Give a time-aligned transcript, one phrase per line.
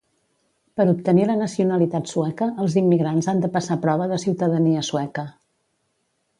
[0.79, 5.31] Per obtenir la nacionalitat sueca els immigrants han de passar prova de ciutadania sueca